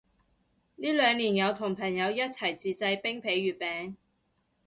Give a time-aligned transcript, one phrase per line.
[0.77, 3.93] 呢兩年有同朋友一齊自製冰皮月餅